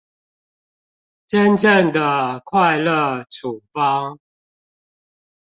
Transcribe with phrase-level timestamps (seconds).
[1.27, 4.19] 真正的快樂處方